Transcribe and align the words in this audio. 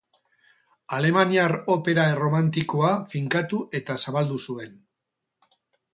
Alemaniar 0.99 1.53
opera 1.75 2.05
erromantikoa 2.15 2.89
finkatu 3.15 3.63
eta 3.81 3.99
zabaldu 4.07 4.43
zuen. 4.51 4.77